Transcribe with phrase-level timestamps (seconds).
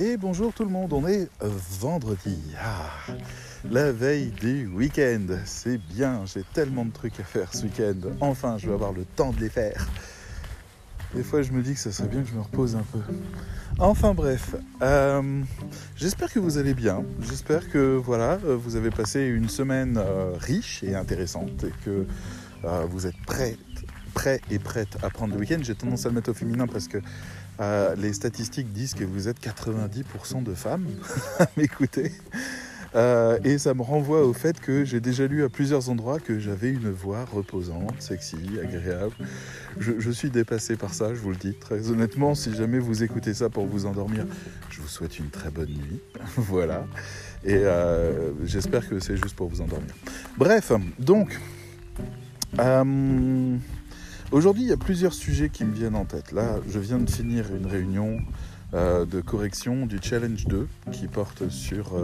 [0.00, 2.38] Et bonjour tout le monde, on est vendredi.
[2.62, 2.88] Ah,
[3.68, 5.26] la veille du week-end.
[5.44, 8.08] C'est bien, j'ai tellement de trucs à faire ce week-end.
[8.20, 9.88] Enfin, je vais avoir le temps de les faire.
[11.16, 13.00] Des fois, je me dis que ça serait bien que je me repose un peu.
[13.80, 15.42] Enfin bref, euh,
[15.96, 17.02] j'espère que vous allez bien.
[17.20, 22.06] J'espère que voilà, euh, vous avez passé une semaine euh, riche et intéressante et que
[22.88, 23.56] vous êtes prêts,
[24.14, 25.58] prêts et prêtes à prendre le week-end.
[25.60, 26.98] J'ai tendance à le mettre au féminin parce que
[27.60, 30.86] les statistiques disent que vous êtes 90% de femmes
[31.38, 32.12] à m'écouter.
[32.94, 36.38] Euh, et ça me renvoie au fait que j'ai déjà lu à plusieurs endroits que
[36.38, 39.14] j'avais une voix reposante, sexy, agréable.
[39.78, 42.34] Je, suis dépassé par ça, je vous le dis très honnêtement.
[42.34, 44.26] Si jamais vous écoutez ça pour vous endormir,
[44.70, 46.00] je vous souhaite une très bonne nuit.
[46.36, 46.86] voilà.
[47.44, 49.94] Et euh, j'espère que c'est juste pour vous endormir.
[50.36, 51.38] Bref, donc,
[52.58, 53.56] euh,
[54.32, 56.32] aujourd'hui, il y a plusieurs sujets qui me viennent en tête.
[56.32, 58.18] Là, je viens de finir une réunion
[58.72, 61.94] de correction du Challenge 2 qui porte sur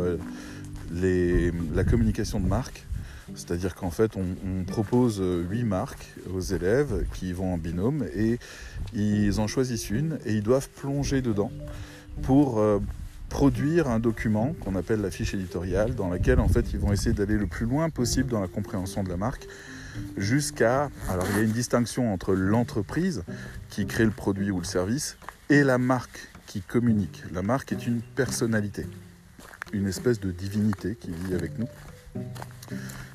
[0.93, 2.87] la communication de marque.
[3.35, 8.39] C'est-à-dire qu'en fait, on, propose huit marques aux élèves qui vont en binôme et
[8.95, 11.51] ils en choisissent une et ils doivent plonger dedans
[12.23, 12.81] pour euh,
[13.29, 17.13] produire un document qu'on appelle la fiche éditoriale dans laquelle en fait ils vont essayer
[17.13, 19.47] d'aller le plus loin possible dans la compréhension de la marque
[20.17, 23.23] jusqu'à alors il y a une distinction entre l'entreprise
[23.69, 25.17] qui crée le produit ou le service
[25.51, 27.23] et la marque qui communique.
[27.33, 28.87] La marque est une personnalité
[29.75, 31.69] une espèce de divinité qui vit avec nous.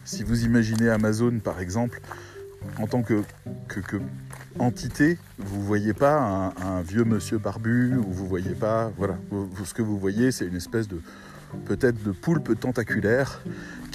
[0.03, 2.02] Si vous imaginez Amazon par exemple,
[2.77, 3.23] en tant que,
[3.67, 3.97] que,
[4.57, 9.17] entité, vous ne voyez pas un, vieux monsieur barbu, ou vous voyez pas, voilà,
[9.63, 11.02] ce que vous voyez c'est une espèce de
[11.66, 13.41] peut-être de poulpe tentaculaire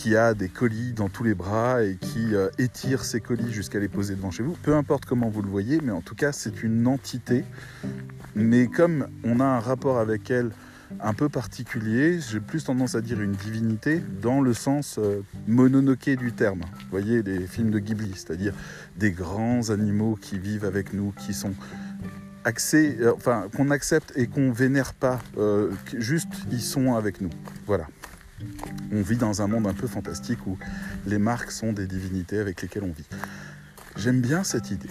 [0.05, 3.79] qui a des colis dans tous les bras et qui euh, étire ses colis jusqu'à
[3.79, 4.53] les poser devant chez vous.
[4.63, 7.43] Peu importe comment vous le voyez, mais en tout cas c'est une entité.
[8.35, 10.51] Mais comme on a un rapport avec elle
[11.01, 12.21] un peu particulier.
[12.21, 16.61] J'ai plus tendance à dire une divinité dans le sens euh, du terme.
[16.61, 18.53] Vous voyez les films de Ghibli, c'est-à-dire
[18.99, 21.55] des grands animaux qui vivent avec nous, qui sont
[22.75, 27.31] euh, enfin qu'on accepte et qu'on vénère pas, euh, juste ils sont avec nous.
[27.67, 27.87] Voilà.
[28.93, 30.59] On vit dans un monde un peu fantastique où
[31.07, 33.07] les marques sont des divinités avec lesquelles on vit.
[33.97, 34.91] J'aime bien cette idée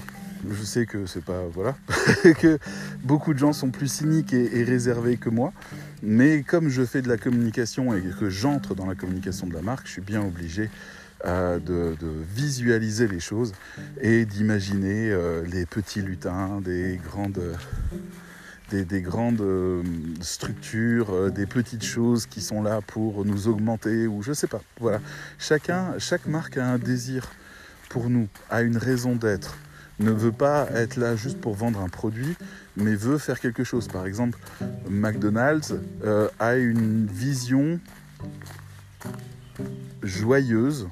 [0.51, 1.75] je sais que c'est pas voilà
[2.39, 2.57] que
[3.03, 5.53] beaucoup de gens sont plus cyniques et, réservés que moi
[6.01, 9.61] mais comme je fais de la communication et que j'entre dans la communication de la
[9.61, 10.69] marque je suis bien obligé
[11.25, 11.95] euh, de,
[12.35, 13.53] visualiser les choses
[14.01, 17.41] et d'imaginer euh, les petits lutins des grandes
[18.72, 19.84] des, grandes euh,
[20.22, 24.62] structures, des petites choses qui sont là pour nous augmenter ou je sais pas.
[24.79, 25.00] Voilà.
[25.38, 27.29] Chacun, chaque marque a un désir
[27.90, 29.56] pour nous, a une raison d'être
[30.00, 32.35] ne veut pas être là juste pour vendre un produit,
[32.75, 33.88] mais veut faire quelque chose.
[33.88, 34.38] Par exemple,
[34.90, 37.80] McDonald's euh, a une vision
[40.01, 40.88] joyeuse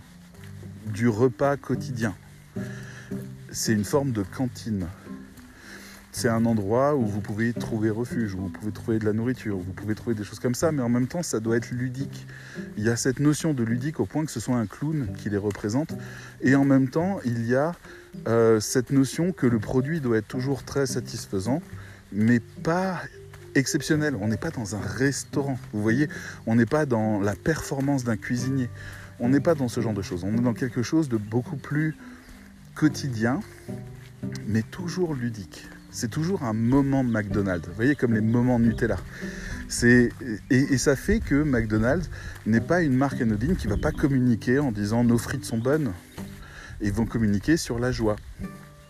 [0.86, 2.16] du repas quotidien.
[3.52, 4.88] C'est une forme de cantine.
[6.14, 9.58] C'est un endroit où vous pouvez trouver refuge, où vous pouvez trouver de la nourriture,
[9.58, 11.72] où vous pouvez trouver des choses comme ça, mais en même temps, ça doit être
[11.72, 12.28] ludique.
[12.78, 15.30] Il y a cette notion de ludique au point que ce soit un clown qui
[15.30, 15.94] les représente,
[16.42, 17.74] et en même temps, il y a
[18.28, 21.62] euh, cette notion que le produit doit être toujours très satisfaisant,
[22.12, 23.02] mais pas
[23.56, 24.16] exceptionnel.
[24.20, 26.10] On n'est pas dans un restaurant, vous voyez,
[26.46, 28.70] on n'est pas dans la performance d'un cuisinier,
[29.20, 31.58] on n'est pas dans ce genre de choses, on est dans quelque chose de beaucoup
[31.58, 31.96] plus
[32.76, 33.40] quotidien,
[34.46, 35.68] mais toujours ludique.
[35.92, 38.98] C'est toujours un moment McDonald's, vous voyez, comme les moments Nutella.
[39.84, 40.10] Et,
[40.50, 42.10] et, ça fait que McDonald's
[42.46, 45.58] n'est pas une marque anodine qui ne va pas communiquer en disant nos frites sont
[45.58, 45.94] bonnes,
[46.82, 48.16] ils vont communiquer sur la joie,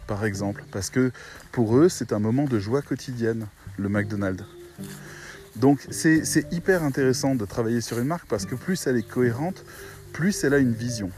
[0.07, 1.12] par exemple, parce que
[1.51, 3.47] pour eux, c'est un moment de joie quotidienne,
[3.78, 4.44] le McDonald's.
[5.56, 9.66] Donc c'est hyper intéressant de travailler sur une marque parce que plus elle est cohérente,
[10.13, 11.12] plus elle a une vision.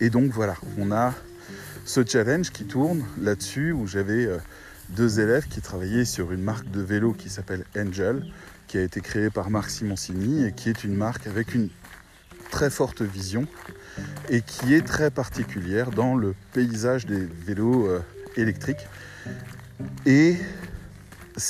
[0.00, 1.14] Et donc voilà, on a
[1.84, 4.38] ce challenge qui tourne là-dessus où j'avais euh,
[4.96, 8.24] deux élèves qui travaillaient sur une marque de vélo qui s'appelle Angel,
[8.66, 11.68] qui a été créée par Marc Simoncini et qui est une marque avec une
[12.50, 13.46] très forte vision
[14.28, 18.00] et qui est très particulière dans le paysage des vélos euh,
[18.36, 18.86] électriques.
[20.06, 20.36] Et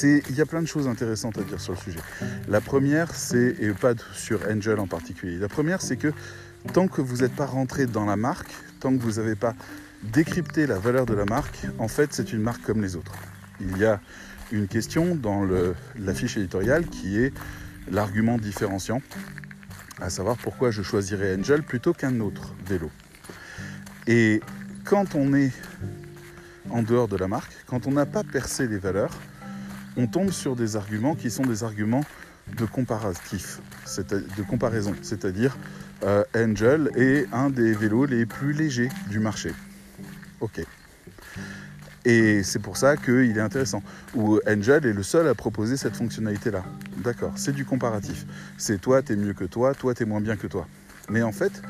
[0.04, 2.00] il y a plein de choses intéressantes à dire sur le sujet.
[2.48, 6.12] La première, c'est, et pas sur Angel en particulier, la première, c'est que
[6.72, 9.54] tant que vous n'êtes pas rentré dans la marque, tant que vous n'avez pas
[10.04, 13.12] décrypté la valeur de la marque, en fait, c'est une marque comme les autres.
[13.60, 14.00] Il y a
[14.50, 17.32] une question dans le, la fiche éditoriale qui est
[17.90, 19.00] l'argument différenciant
[20.00, 22.90] à savoir pourquoi je choisirais Angel plutôt qu'un autre vélo.
[24.06, 24.40] Et
[24.84, 25.52] quand on est
[26.70, 29.12] en dehors de la marque, quand on n'a pas percé les valeurs,
[29.96, 32.04] on tombe sur des arguments qui sont des arguments
[32.56, 33.60] de comparatif,
[33.96, 35.56] de comparaison, c'est-à-dire
[36.02, 39.52] euh, Angel est un des vélos les plus légers du marché.
[40.40, 40.60] Ok.
[42.04, 43.82] Et c'est pour ça qu'il est intéressant.
[44.14, 46.64] Ou Angel est le seul à proposer cette fonctionnalité-là.
[46.98, 48.26] D'accord, c'est du comparatif.
[48.58, 50.66] C'est toi, t'es mieux que toi, toi, t'es moins bien que toi.
[51.08, 51.62] Mais en fait,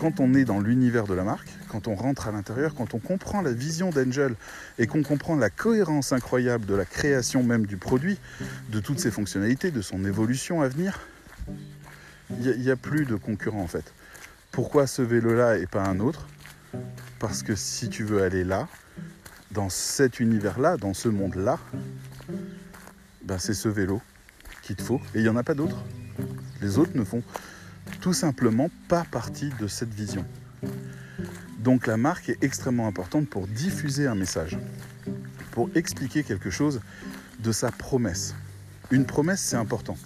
[0.00, 2.98] quand on est dans l'univers de la marque, quand on rentre à l'intérieur, quand on
[2.98, 4.34] comprend la vision d'Angel
[4.78, 8.18] et qu'on comprend la cohérence incroyable de la création même du produit,
[8.70, 11.00] de toutes ses fonctionnalités, de son évolution à venir,
[12.30, 13.92] il n'y a, plus de concurrent en fait.
[14.52, 16.28] Pourquoi ce vélo-là et pas un autre?
[17.18, 18.68] Parce que si tu veux aller là,
[19.50, 21.58] dans cet univers-là, dans ce monde-là,
[23.24, 24.00] ben c'est ce vélo
[24.62, 25.00] qu'il te faut.
[25.14, 25.82] Et il n'y en a pas d'autres.
[26.60, 27.22] Les autres ne font
[28.00, 30.24] tout simplement pas partie de cette vision.
[31.58, 34.58] Donc la marque est extrêmement importante pour diffuser un message,
[35.50, 36.80] pour expliquer quelque chose
[37.40, 38.34] de sa promesse.
[38.90, 39.96] Une promesse, c'est important.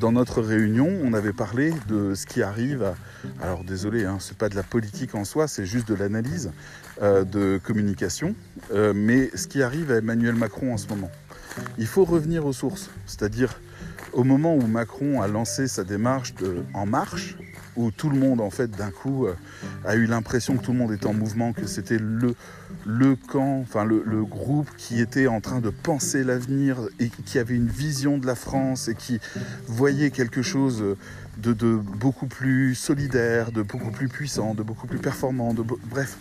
[0.00, 2.94] Dans notre réunion, on avait parlé de ce qui arrive à...
[3.42, 6.52] Alors désolé, hein, ce n'est pas de la politique en soi, c'est juste de l'analyse
[7.00, 8.34] de communication,
[8.72, 11.10] euh, mais ce qui arrive à Emmanuel Macron en ce moment.
[11.78, 13.60] Il faut revenir aux sources, c'est-à-dire
[14.12, 17.36] au moment où Macron a lancé sa démarche de En Marche,
[17.76, 19.34] où tout le monde, en fait, d'un coup, euh,
[19.84, 22.34] a eu l'impression que tout le monde était en mouvement, que c'était le,
[22.84, 27.54] le camp, enfin le, groupe qui était en train de penser l'avenir et qui avait
[27.54, 29.20] une vision de la France et qui
[29.66, 30.84] voyait quelque chose
[31.36, 36.18] de, beaucoup plus solidaire, de beaucoup plus puissant, de beaucoup plus performant, de bref.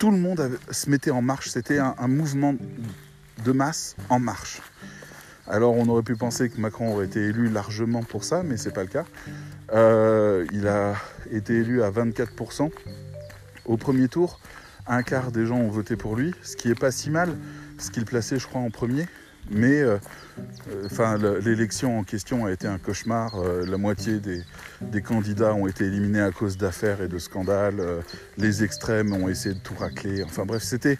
[0.00, 2.54] Tout le monde se mettait en marche, c'était un, mouvement
[3.44, 4.62] de masse en marche.
[5.46, 8.72] Alors on aurait pu penser que Macron aurait été élu largement pour ça, mais c'est
[8.72, 9.04] pas le cas.
[9.74, 10.94] Euh, il a
[11.30, 12.70] été élu à 24%
[13.66, 14.40] au premier tour.
[14.86, 17.36] Un quart des gens ont voté pour lui, ce qui est pas si mal,
[17.76, 19.06] ce qu'il plaçait, je crois, en premier.
[19.50, 19.98] Mais euh,
[20.68, 23.34] euh, enfin, l'élection en question a été un cauchemar.
[23.66, 27.82] la moitié des, candidats ont été éliminés à cause d'affaires et de scandales.
[28.38, 30.22] les extrêmes ont essayé de tout racler.
[30.22, 30.98] Enfin bref, c'était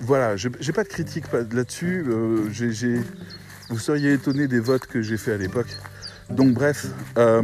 [0.00, 2.04] voilà, j'ai pas de critique là-dessus.
[3.70, 5.74] vous seriez étonné des votes que j'ai fait à l'époque.
[6.30, 6.86] Donc bref,
[7.18, 7.42] euh,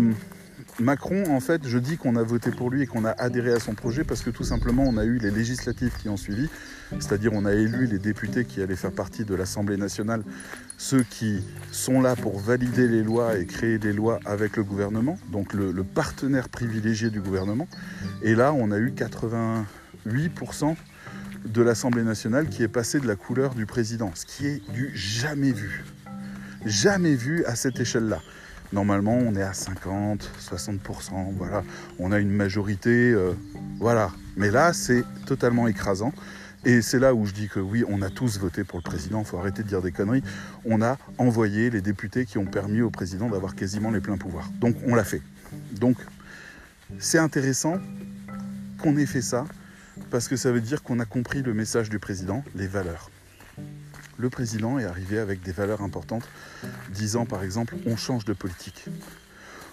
[0.80, 3.60] Macron, en fait, je dis qu'on a voté pour lui et qu'on a adhéré à
[3.60, 6.48] son projet parce que tout simplement, on a eu les législatives qui ont suivi,
[6.92, 10.22] c'est-à-dire on a élu les députés qui allaient faire partie de l'Assemblée nationale,
[10.78, 15.18] ceux qui sont là pour valider les lois et créer des lois avec le gouvernement,
[15.30, 17.68] donc le, partenaire privilégié du gouvernement.
[18.22, 20.76] Et là, on a eu 88%
[21.44, 24.90] de l'Assemblée nationale qui est passé de la couleur du président, ce qui est du
[24.94, 25.84] jamais vu
[26.66, 28.20] jamais vu à cette échelle-là.
[28.72, 31.64] Normalement, on est à 50, 60%, voilà.
[31.98, 33.32] On a une majorité, euh,
[33.78, 34.10] voilà.
[34.36, 36.12] Mais là, c'est totalement écrasant.
[36.64, 39.20] Et c'est là où je dis que oui, on a tous voté pour le président,
[39.20, 40.22] il faut arrêter de dire des conneries.
[40.64, 44.48] On a envoyé les députés qui ont permis au président d'avoir quasiment les pleins pouvoirs.
[44.60, 45.22] Donc on l'a fait.
[45.72, 45.96] Donc
[46.98, 47.78] c'est intéressant
[48.78, 49.46] qu'on ait fait ça,
[50.10, 53.10] parce que ça veut dire qu'on a compris le message du président, les valeurs
[54.20, 56.28] le président est arrivé avec des valeurs importantes,
[56.90, 58.84] disant par exemple on change de politique.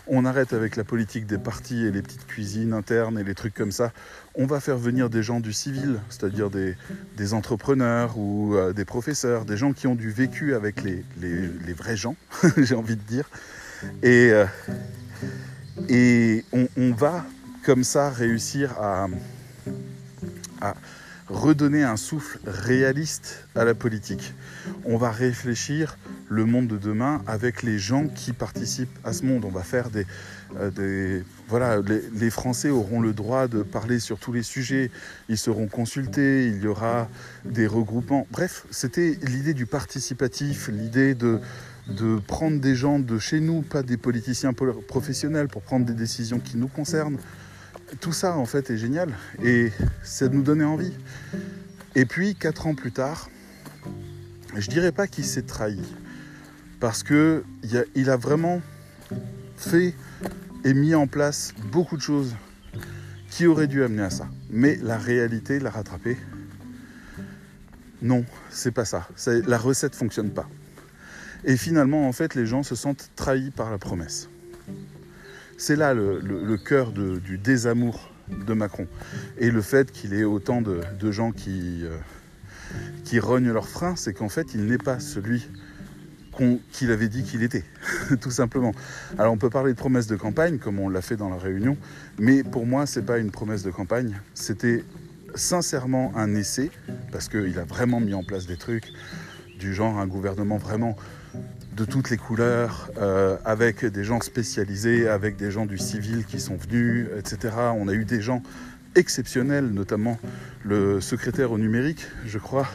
[0.09, 3.53] On arrête avec la politique des partis et les petites cuisines internes et les trucs
[3.53, 3.91] comme ça.
[4.35, 9.43] On va faire venir des gens du civil, c'est-à-dire des, entrepreneurs ou euh, des professeurs,
[9.43, 12.15] des gens qui ont du vécu avec les, vrais gens,
[12.57, 13.29] j'ai envie de dire.
[14.01, 14.45] Et, euh,
[15.89, 17.25] et on, va
[17.65, 19.07] comme ça réussir à
[21.29, 24.33] redonner un souffle réaliste à la politique.
[24.85, 25.97] On va réfléchir
[26.29, 29.45] le monde de demain avec les gens qui participent à ce monde.
[29.45, 29.89] On va faire.
[30.55, 31.81] Euh, voilà,
[32.13, 34.91] les, Français auront le droit de parler sur tous les sujets,
[35.27, 37.09] ils seront consultés, il y aura
[37.45, 38.27] des regroupements.
[38.31, 41.39] Bref, c'était l'idée du participatif, l'idée de,
[41.89, 46.39] de prendre des gens de chez nous, pas des politiciens professionnels, pour prendre des décisions
[46.39, 47.17] qui nous concernent
[47.99, 49.13] tout ça en fait est génial
[49.43, 49.71] et
[50.03, 50.93] ça nous donnait envie.
[51.95, 53.29] Et puis quatre ans plus tard,
[54.55, 55.81] je dirais pas qu'il s'est trahi
[56.79, 57.43] parce que
[57.95, 58.61] il a, vraiment
[59.55, 59.93] fait
[60.63, 62.35] et mis en place beaucoup de choses
[63.29, 64.27] qui auraient dû amener à ça.
[64.49, 66.17] Mais la réalité l'a rattrapé.
[68.01, 69.07] Non, c'est pas ça.
[69.47, 70.47] La recette fonctionne pas.
[71.43, 74.29] Et finalement, en fait, les gens se sentent trahis par la promesse.
[75.57, 78.87] C'est là le, cœur du désamour de Macron.
[79.37, 81.97] Et le fait qu'il ait autant de, gens qui, euh,
[83.03, 85.47] qui rognent leurs freins, c'est qu'en fait, il n'est pas celui
[86.71, 87.63] qu'il avait dit qu'il était,
[88.21, 88.71] tout simplement.
[89.17, 91.77] Alors on peut parler de promesse de campagne, comme on l'a fait dans la réunion,
[92.19, 94.21] mais pour moi, ce n'est pas une promesse de campagne.
[94.35, 94.83] C'était
[95.33, 96.69] sincèrement un essai,
[97.11, 98.93] parce qu'il a vraiment mis en place des trucs,
[99.57, 100.95] du genre un gouvernement vraiment
[101.75, 106.39] de toutes les couleurs, euh, avec des gens spécialisés, avec des gens du civil qui
[106.39, 107.53] sont venus, etc.
[107.75, 108.41] On a eu des gens
[108.95, 110.19] exceptionnels, notamment
[110.63, 112.67] le secrétaire au numérique, je crois,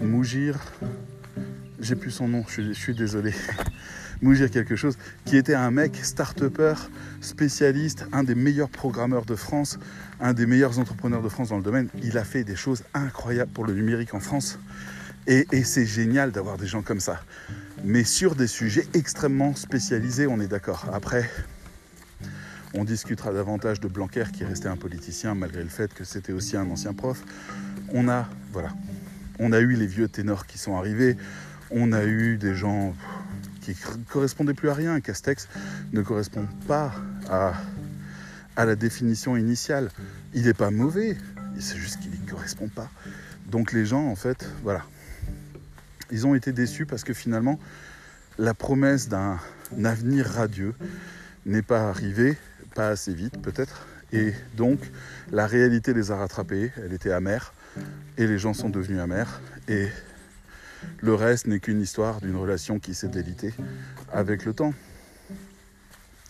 [0.00, 0.58] Mougir,
[1.80, 3.32] j'ai plus son nom, je suis, désolé.
[4.22, 6.74] Mougir quelque chose, qui était un mec start-upper,
[7.20, 9.78] spécialiste, un des meilleurs programmeurs de France,
[10.20, 11.88] un des meilleurs entrepreneurs de France dans le domaine.
[12.02, 14.58] Il a fait des choses incroyables pour le numérique en France.
[15.26, 17.22] Et, c'est génial d'avoir des gens comme ça.
[17.84, 20.86] Mais sur des sujets extrêmement spécialisés, on est d'accord.
[20.92, 21.30] Après,
[22.74, 26.32] on discutera davantage de Blanquer qui est resté un politicien malgré le fait que c'était
[26.32, 27.22] aussi un ancien prof.
[27.90, 28.70] On a, voilà,
[29.38, 31.16] on a eu les vieux ténors qui sont arrivés.
[31.70, 32.94] On a eu des gens
[33.60, 33.76] qui
[34.08, 35.00] correspondaient plus à rien.
[35.00, 35.48] Castex
[35.92, 36.92] ne correspond pas
[37.30, 37.52] à,
[38.56, 39.90] à la définition initiale.
[40.34, 41.16] Il n'est pas mauvais,
[41.60, 42.90] c'est juste qu'il ne correspond pas.
[43.46, 44.84] Donc les gens, en fait, voilà,
[46.12, 47.58] ils ont été déçus parce que finalement,
[48.38, 49.38] la promesse d'un
[49.82, 50.74] avenir radieux
[51.46, 52.36] n'est pas arrivée,
[52.74, 53.86] pas assez vite peut-être.
[54.12, 54.78] Et donc,
[55.30, 57.54] la réalité les a rattrapés, elle était amère,
[58.18, 59.40] et les gens sont devenus amers.
[59.68, 59.88] Et
[61.00, 63.54] le reste n'est qu'une histoire d'une relation qui s'est délitée
[64.12, 64.74] avec le temps.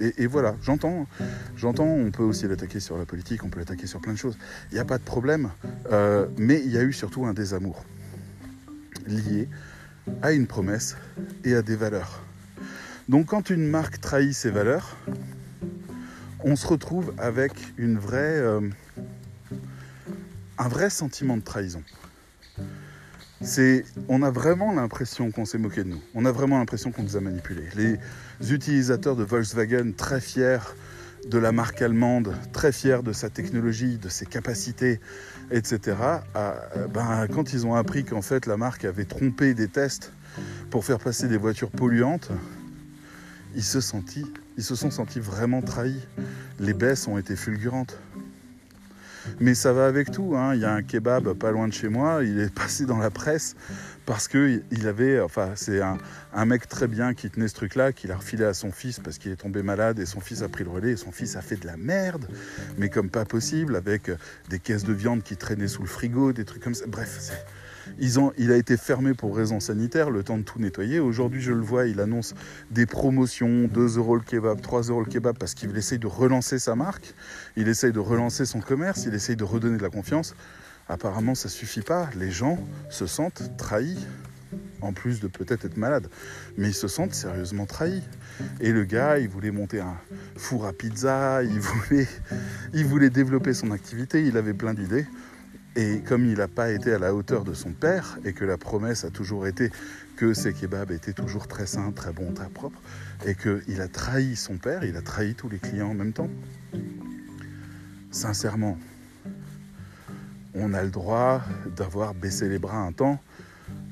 [0.01, 1.07] Et, voilà, j'entends,
[1.55, 4.37] j'entends, on peut aussi l'attaquer sur la politique, on peut l'attaquer sur plein de choses.
[4.71, 5.51] Il n'y a pas de problème,
[5.93, 7.85] euh, mais il y a eu surtout un désamour
[9.07, 9.49] lié
[10.23, 10.97] à une promesse
[11.45, 12.23] et à des valeurs.
[13.09, 14.97] Donc quand une marque trahit ses valeurs,
[16.45, 18.61] on se retrouve avec une vraie, euh,
[20.59, 21.83] un vrai sentiment de trahison.
[23.41, 26.01] C'est, on a vraiment l'impression qu'on s'est moqué de nous.
[26.15, 27.69] On a vraiment l'impression qu'on nous a manipulés.
[27.75, 30.61] Les utilisateurs de Volkswagen, très fiers
[31.29, 35.01] de la marque allemande, très fiers de sa technologie, de ses capacités,
[35.53, 35.97] etc.
[36.93, 40.13] ben, quand ils ont appris qu'en fait la marque avait trompé des tests
[40.71, 42.31] pour faire passer des voitures polluantes,
[43.55, 43.79] ils se,
[44.57, 46.01] ils se sont sentis vraiment trahis.
[46.59, 47.99] Les baisses ont été fulgurantes.
[49.41, 50.35] Mais ça va avec tout.
[50.37, 50.55] Hein.
[50.55, 52.25] Il y a un kebab pas loin de chez moi.
[52.25, 53.55] Il est passé dans la presse
[54.07, 58.07] parce que il avait, enfin, c'est un, mec très bien qui tenait ce truc-là, qui
[58.07, 60.65] l'a refilé à son fils parce qu'il est tombé malade et son fils a pris
[60.65, 62.27] le relais et son fils a fait de la merde,
[62.79, 64.11] mais comme pas possible, avec
[64.49, 66.87] des caisses de viande qui traînaient sous le frigo, des trucs comme ça.
[66.87, 67.45] Bref, c'est
[68.39, 71.01] il a été fermé pour raisons sanitaires, le temps de tout nettoyer.
[71.01, 72.35] Aujourd'hui, je le vois, il annonce
[72.71, 76.59] des promotions, 2 euros le kebab, 3 euros le kebab, parce qu'il essaye de relancer
[76.59, 77.15] sa marque,
[77.57, 80.35] il essaye de relancer son commerce, il essaye de redonner de la confiance.
[80.93, 82.11] Apparemment, ça suffit pas.
[82.17, 82.59] Les gens
[82.91, 84.07] se sentent trahis,
[84.83, 86.09] en plus de peut-être être malades,
[86.59, 88.03] mais ils se sentent sérieusement trahis.
[88.61, 89.97] Et le gars, il voulait monter un
[90.37, 92.07] four à pizza, il voulait,
[92.75, 95.07] il voulait développer son activité, il avait plein d'idées.
[95.77, 98.59] Et comme il n'a pas été à la hauteur de son père, et que la
[98.59, 99.71] promesse a toujours été
[100.17, 102.83] que ses kebabs étaient toujours très sains, très bons, très propres,
[103.25, 106.29] et qu'il a trahi son père, il a trahi tous les clients en même temps,
[108.11, 108.77] sincèrement,
[110.55, 111.43] on a le droit
[111.77, 113.21] d'avoir baissé les bras un temps.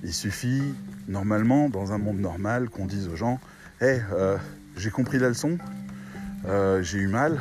[0.03, 0.63] Il suffit,
[1.09, 3.41] normalement, dans un monde normal, qu'on dise aux gens
[3.81, 4.37] Hé, euh,
[4.77, 5.57] j'ai compris la leçon,
[6.47, 7.41] euh, j'ai eu mal,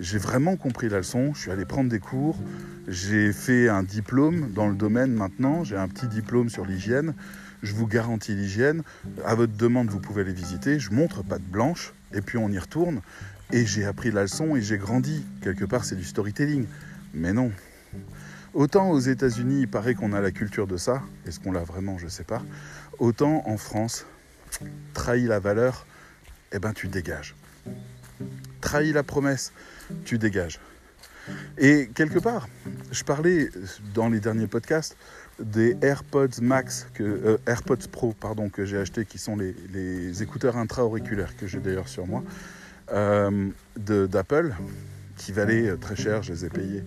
[0.00, 2.36] j'ai vraiment compris la leçon, je suis allé prendre des cours,
[2.88, 7.14] j'ai fait un diplôme dans le domaine maintenant, j'ai un petit diplôme sur l'hygiène,
[7.62, 8.82] je vous garantis l'hygiène,
[9.24, 12.48] à votre demande vous pouvez les visiter, je montre pas de blanche, et puis on
[12.48, 13.02] y retourne,
[13.52, 15.24] et j'ai appris la leçon et j'ai grandi.
[15.42, 16.66] Quelque part c'est du storytelling,
[17.14, 17.52] mais non.
[18.52, 21.98] Autant aux États-Unis il paraît qu'on a la culture de ça, est-ce qu'on l'a vraiment,
[21.98, 22.42] je sais pas,
[22.98, 24.06] autant en France,
[24.92, 25.86] trahis la valeur,
[26.52, 27.36] eh ben tu dégages.
[28.60, 29.52] Trahis la promesse,
[30.04, 30.58] tu dégages.
[31.58, 32.48] Et quelque part,
[32.90, 33.50] je parlais
[33.94, 34.96] dans les derniers podcasts
[35.38, 41.36] des AirPods Max, euh, AirPods Pro, pardon, que j'ai acheté, qui sont les, écouteurs intra-auriculaires
[41.36, 42.22] que j'ai d'ailleurs sur moi,
[42.92, 44.54] euh, d'Apple,
[45.16, 46.22] qui valaient très cher.
[46.22, 46.84] Je les ai payés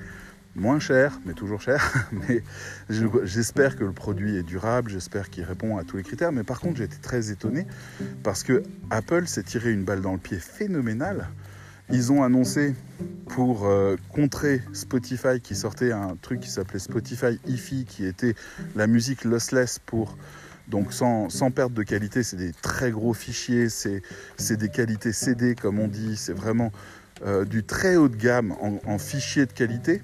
[0.55, 2.07] moins cher, mais toujours cher.
[2.11, 2.43] Mais
[2.89, 6.31] j'espère que le produit est durable, j'espère qu'il répond à tous les critères.
[6.31, 7.65] Mais par contre, j'ai été très étonné
[8.23, 11.27] parce que Apple s'est tiré une balle dans le pied phénoménale
[11.89, 12.75] ils ont annoncé
[13.27, 18.35] pour euh, contrer Spotify qui sortait un truc qui s'appelait Spotify hi qui était
[18.75, 20.17] la musique lossless pour
[20.69, 24.01] donc sans, sans perte de qualité, c'est des très gros fichiers, c'est
[24.55, 26.71] des qualités CD comme on dit, c'est vraiment
[27.25, 30.01] euh, du très haut de gamme en, fichiers de qualité.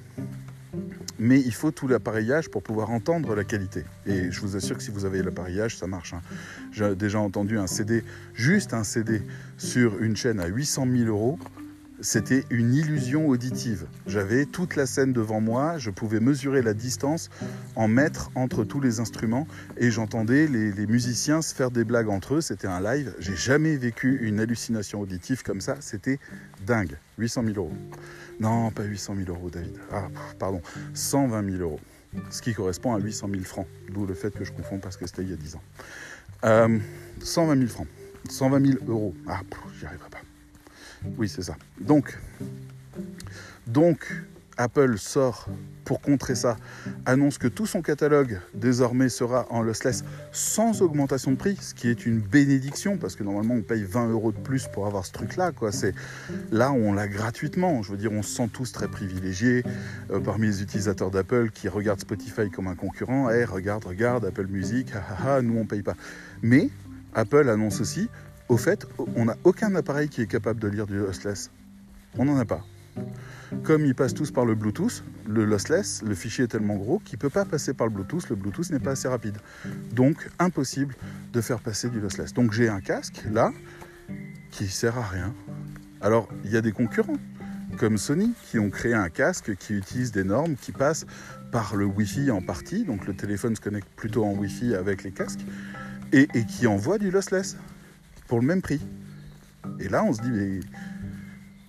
[1.21, 3.83] Mais il faut tout l'appareillage pour pouvoir entendre la qualité.
[4.05, 6.13] Et je vous assure que si vous avez l'appareillage, ça marche.
[6.13, 6.21] Hein.
[6.71, 9.21] J'ai déjà entendu un CD, juste un CD,
[9.57, 11.37] sur une chaîne à 800 000 euros
[12.01, 13.85] c'était une illusion auditive.
[14.07, 17.29] J'avais toute la scène devant moi, je pouvais mesurer la distance
[17.75, 22.35] en mètres entre tous les instruments et j'entendais les, musiciens se faire des blagues entre
[22.35, 22.41] eux.
[22.41, 23.13] C'était un live.
[23.19, 25.75] J'ai jamais vécu une hallucination auditive comme ça.
[25.81, 26.19] C'était
[26.65, 26.97] dingue.
[27.17, 27.73] 800 000 euros.
[28.39, 29.77] Non, pas 800 000 euros, David.
[29.91, 30.07] Ah,
[30.39, 30.61] pardon.
[30.93, 31.79] 120 000 euros.
[32.31, 33.67] Ce qui correspond à 800 000 francs.
[33.93, 35.63] D'où le fait que je confonds parce que c'était il y a 10 ans.
[36.45, 36.79] Euh,
[37.21, 37.87] 120 000 francs.
[38.29, 39.13] 120 000 euros.
[39.27, 39.41] Ah,
[39.77, 40.28] j'y arriverai pas.
[41.17, 41.55] Oui, c'est ça.
[41.79, 42.17] Donc,
[43.67, 44.23] donc,
[44.59, 45.47] Apple sort
[45.85, 46.57] pour contrer ça,
[47.05, 51.87] annonce que tout son catalogue désormais sera en lossless sans augmentation de prix, ce qui
[51.87, 55.13] est une bénédiction parce que normalement on paye 20 euros de plus pour avoir ce
[55.13, 55.51] truc-là.
[55.71, 55.95] C'est
[56.51, 57.81] là on l'a gratuitement.
[57.81, 59.63] Je veux dire, on se sent tous très privilégiés
[60.11, 63.29] euh, parmi les utilisateurs d'Apple qui regardent Spotify comme un concurrent.
[63.29, 64.89] Hey, regarde, regarde Apple Music,
[65.41, 65.95] nous on paye pas.
[66.43, 66.69] Mais
[67.15, 68.09] Apple annonce aussi
[68.49, 71.51] au fait, on n'a aucun appareil qui est capable de lire du lossless.
[72.17, 72.65] On n'en a pas.
[73.63, 77.17] Comme ils passent tous par le Bluetooth, le lossless, le fichier est tellement gros qu'il
[77.17, 78.29] ne peut pas passer par le Bluetooth.
[78.29, 79.37] Le Bluetooth n'est pas assez rapide.
[79.93, 80.95] Donc, impossible
[81.31, 82.33] de faire passer du lossless.
[82.33, 83.51] Donc, j'ai un casque, là,
[84.51, 85.33] qui sert à rien.
[86.01, 87.17] Alors, il y a des concurrents,
[87.77, 91.05] comme Sony, qui ont créé un casque qui utilise des normes qui passent
[91.51, 92.83] par le Wi-Fi en partie.
[92.83, 95.45] Donc, le téléphone se connecte plutôt en Wi-Fi avec les casques.
[96.11, 97.55] Et, et qui envoie du lossless
[98.29, 98.79] pour le même prix.
[99.79, 100.59] Et là, on se dit, mais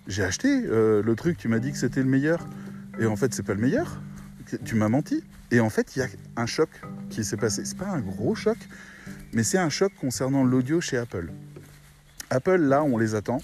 [0.06, 2.46] j'ai acheté euh, le truc, tu m'as dit que c'était le meilleur.
[3.00, 4.00] Et en fait, c'est pas le meilleur.
[4.64, 5.24] Tu m'as menti.
[5.50, 6.68] Et en fait, il y a un choc
[7.08, 7.64] qui s'est passé.
[7.64, 8.58] C'est pas un gros choc,
[9.32, 11.32] mais c'est un choc concernant l'audio chez Apple.
[12.28, 13.40] Apple, là, on les attend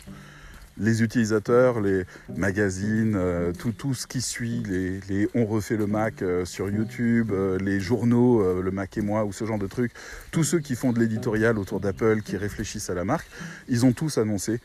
[0.79, 2.05] les utilisateurs, les
[2.37, 7.59] magazines, euh, tout, ce qui suit, les, On refait le Mac euh, sur YouTube, euh,
[7.59, 9.93] les journaux, le Mac et moi, ou ce genre de trucs,
[10.31, 13.27] tous ceux qui font de l'éditorial autour d'Apple, qui réfléchissent à la marque,
[13.69, 14.61] ils ont tous annoncé,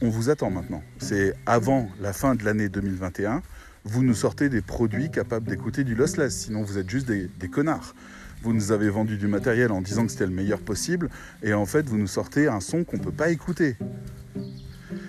[0.00, 0.82] on vous attend maintenant.
[0.98, 3.42] C'est avant la fin de l'année 2021,
[3.84, 7.48] vous nous sortez des produits capables d'écouter du lossless, sinon vous êtes juste des, des
[7.48, 7.94] connards.
[8.42, 11.08] Vous nous avez vendu du matériel en disant que c'était le meilleur possible,
[11.42, 13.76] et en fait, vous nous sortez un son qu'on ne peut pas écouter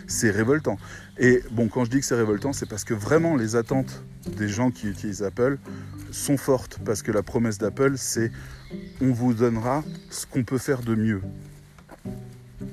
[0.08, 0.78] c'est révoltant.
[1.18, 4.04] Et bon, quand je dis que c'est révoltant, c'est parce que vraiment les attentes
[4.38, 5.58] des gens qui utilisent Apple
[6.12, 6.80] sont fortes.
[6.86, 8.32] Parce que la promesse d'Apple, c'est
[9.02, 11.22] on vous donnera ce qu'on peut faire de mieux.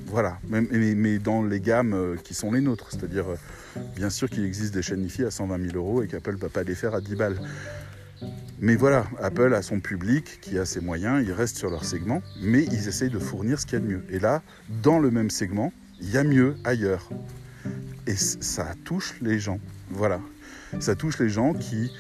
[0.07, 2.89] Voilà, mais, dans les gammes euh, qui sont les nôtres.
[2.91, 6.33] C'est-à-dire, euh, bien sûr qu'il existe des chaînes IFI à 120 000 euros et qu'Apple
[6.33, 7.41] ne va pas les faire à 10 balles.
[8.59, 12.23] Mais voilà, Apple a son public qui a ses moyens, ils restent sur leur segment,
[12.43, 14.05] mais ils essayent de fournir ce qu'il y a de mieux.
[14.11, 14.43] Et là,
[14.83, 17.09] dans le même segment, il y a mieux ailleurs.
[18.07, 19.61] Et ça touche les gens.
[19.91, 20.21] Voilà.
[20.81, 21.93] Ça touche les gens qui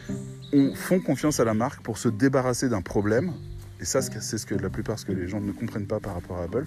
[0.53, 3.33] ont, font confiance à la marque pour se débarrasser d'un problème.
[3.81, 6.15] Et ça, c'est ce que la plupart ce que les gens ne comprennent pas par
[6.15, 6.67] rapport à Apple.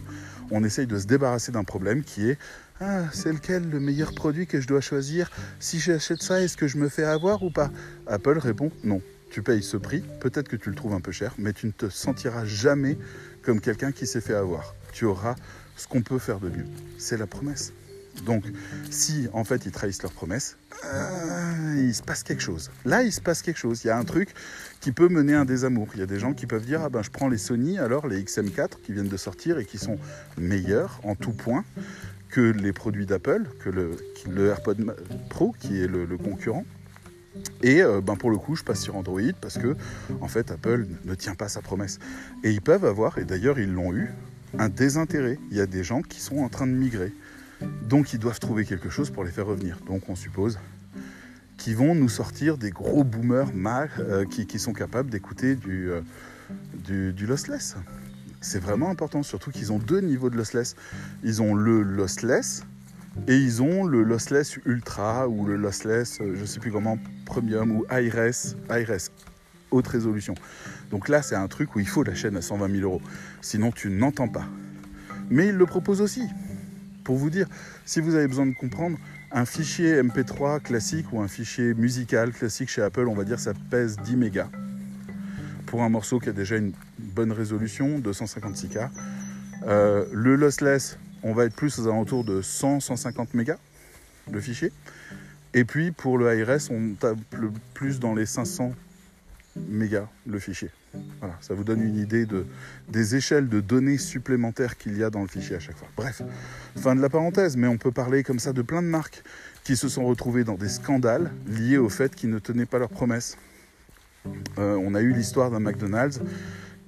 [0.49, 2.37] On essaye de se débarrasser d'un problème qui est
[2.79, 5.31] ah, c'est lequel le meilleur produit que je dois choisir?
[5.59, 7.71] Si j'achète ça, est-ce que je me fais avoir ou pas?
[8.07, 9.01] Apple répond non.
[9.29, 11.71] Tu payes ce prix, peut-être que tu le trouves un peu cher, mais tu ne
[11.71, 12.97] te sentiras jamais
[13.41, 14.75] comme quelqu'un qui s'est fait avoir.
[14.91, 15.35] Tu auras
[15.75, 16.65] ce qu'on peut faire de mieux.
[16.97, 17.73] C'est la promesse.
[18.25, 18.43] Donc,
[18.89, 22.71] si en fait ils trahissent leur promesse, euh, il se passe quelque chose.
[22.85, 23.83] Là, il se passe quelque chose.
[23.83, 24.29] Il y a un truc
[24.81, 25.87] qui peut mener à un désamour.
[25.95, 28.07] Il y a des gens qui peuvent dire Ah ben, je prends les Sony, alors
[28.07, 29.97] les XM4 qui viennent de sortir et qui sont
[30.37, 31.65] meilleurs en tout point
[32.29, 33.91] que les produits d'Apple, que le,
[34.27, 34.95] le, AirPod
[35.29, 36.65] Pro qui est le, concurrent.
[37.61, 39.75] Et euh, ben pour le coup, je passe sur Android parce que
[40.21, 41.99] en fait Apple ne tient pas sa promesse.
[42.43, 44.09] Et ils peuvent avoir, et d'ailleurs ils l'ont eu,
[44.57, 45.39] un désintérêt.
[45.51, 47.13] Il y a des gens qui sont en train de migrer.
[47.87, 49.79] Donc ils doivent trouver quelque chose pour les faire revenir.
[49.85, 50.59] Donc on suppose
[51.57, 57.11] qu'ils vont nous sortir des gros boomers mal, euh, qui, sont capables d'écouter du, euh,
[57.13, 57.77] du, lossless.
[58.41, 60.75] C'est vraiment important, surtout qu'ils ont deux niveaux de lossless.
[61.23, 62.65] Ils ont le lossless
[63.27, 66.97] et ils ont le lossless ultra ou le lossless, euh, je ne sais plus comment,
[67.25, 69.09] premium ou IRS, IRS
[69.73, 70.35] haute résolution.
[70.93, 73.01] Donc là, c'est un truc où il faut la chaîne à 120 000 euros.
[73.41, 74.45] Sinon, tu n'entends pas.
[75.31, 76.21] Mais il le propose aussi.
[77.03, 77.47] Pour vous dire,
[77.83, 78.99] si vous avez besoin de comprendre,
[79.31, 83.53] un fichier MP3 classique ou un fichier musical classique chez Apple, on va dire ça
[83.71, 84.49] pèse 10 mégas.
[85.65, 88.89] Pour un morceau qui a déjà une bonne résolution, 256K.
[89.65, 93.57] Euh, le lossless, on va être plus aux alentours de 100-150 mégas,
[94.31, 94.71] le fichier.
[95.55, 97.17] Et puis pour le ARS, on tape
[97.73, 98.75] plus dans les 500
[99.55, 100.69] mégas le fichier.
[101.19, 102.45] Voilà, ça vous donne une idée de,
[102.89, 105.87] des échelles de données supplémentaires qu'il y a dans le fichier à chaque fois.
[105.97, 106.21] Bref,
[106.75, 109.23] fin de la parenthèse, mais on peut parler comme ça de plein de marques
[109.63, 112.89] qui se sont retrouvées dans des scandales liés au fait qu'ils ne tenaient pas leurs
[112.89, 113.37] promesses.
[114.57, 116.21] Euh, on a eu l'histoire d'un McDonald's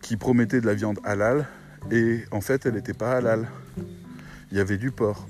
[0.02, 1.48] qui promettait de la viande halal
[1.92, 3.48] et en fait elle n'était pas halal.
[4.52, 5.28] Il y avait du porc.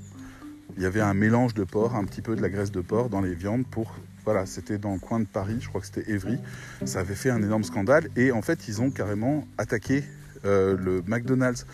[0.76, 3.08] il y avait un mélange de porc, un petit peu de la graisse de porc
[3.08, 6.10] dans les viandes pour voilà, c'était dans le coin de Paris, je crois que c'était
[6.10, 6.36] Évry.
[6.84, 10.02] Ça avait fait un énorme scandale et en fait, ils ont carrément attaqué
[10.44, 11.64] euh, le McDonald's.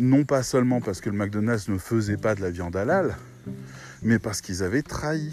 [0.00, 3.16] Non pas seulement parce que le McDonald's ne faisait pas de la viande halal,
[4.02, 5.32] mais parce qu'ils avaient trahi.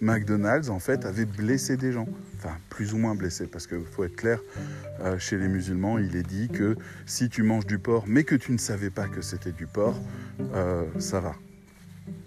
[0.00, 2.08] McDonald's, en fait, avait blessé des gens.
[2.38, 4.40] Enfin, plus ou moins blessé, parce qu'il faut être clair,
[5.00, 8.34] euh, chez les musulmans, il est dit que si tu manges du porc, mais que
[8.34, 9.94] tu ne savais pas que c'était du porc,
[10.54, 11.36] euh, ça va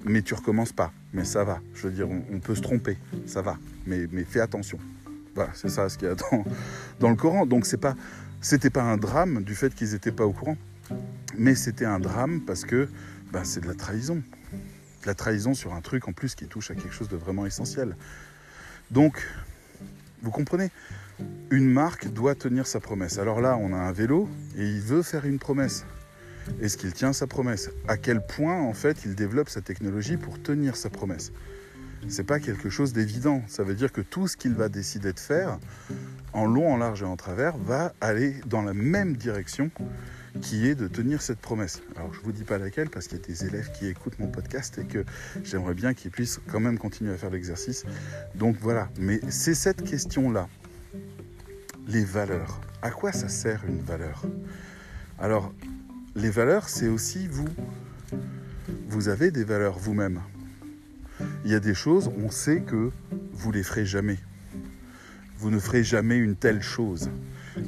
[0.05, 0.91] mais tu recommences pas.
[1.13, 1.59] Mais ça va.
[1.73, 3.57] Je veux dire, on, peut se tromper, ça va.
[3.85, 4.77] Mais, mais fais attention.
[5.33, 6.15] Voilà, c'est ça ce qu'il y a
[6.99, 7.45] dans, le Coran.
[7.45, 7.95] Donc c'est pas,
[8.41, 10.57] c'était pas un drame du fait qu'ils n'étaient pas au courant,
[11.38, 12.88] mais c'était un drame parce que
[13.31, 14.15] bah, c'est de la trahison.
[15.01, 17.45] De la trahison sur un truc en plus qui touche à quelque chose de vraiment
[17.45, 17.97] essentiel.
[18.91, 19.27] Donc,
[20.21, 20.71] vous comprenez?
[21.49, 23.19] Une marque doit tenir sa promesse.
[23.19, 25.85] Alors là, on a un vélo et il veut faire une promesse.
[26.62, 27.69] Est-ce qu'il tient sa promesse?
[27.88, 31.31] À quel point, en fait, il développe sa technologie pour tenir sa promesse?
[32.08, 33.41] C'est pas quelque chose d'évident.
[33.47, 35.60] Ça veut dire que tout ce qu'il va décider de faire,
[36.34, 39.71] en long, en large et en travers, va aller dans la même direction
[40.41, 41.81] qui est de tenir cette promesse.
[41.95, 44.27] Alors je vous dis pas laquelle parce qu'il y a des élèves qui écoutent mon
[44.27, 45.05] podcast et que
[45.43, 47.86] j'aimerais bien qu'ils puissent quand même continuer à faire l'exercice.
[48.36, 50.49] Donc voilà, mais c'est cette question-là.
[51.88, 52.60] Les valeurs.
[52.81, 54.23] À quoi ça sert une valeur?
[55.17, 55.53] Alors
[56.15, 57.47] les valeurs, c'est aussi vous.
[58.88, 60.21] Vous avez des valeurs vous-même.
[61.43, 62.89] Il y a des choses, on sait que
[63.34, 64.17] vous les ferez jamais.
[65.38, 67.10] Vous ne ferez jamais une telle chose.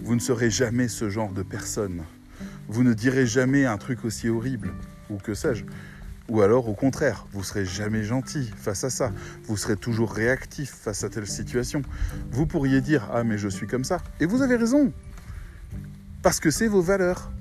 [0.03, 2.03] Vous ne serez jamais ce genre de personne.
[2.69, 4.73] Vous ne direz jamais un truc aussi horrible,
[5.09, 5.65] ou que sais-je.
[6.29, 9.11] Ou alors au contraire, vous serez jamais gentil face à ça.
[9.43, 11.81] Vous serez toujours réactif face à telle situation.
[12.31, 13.99] Vous pourriez dire Ah mais je suis comme ça.
[14.19, 14.91] Et vous avez raison.
[16.21, 17.31] Parce que c'est vos valeurs.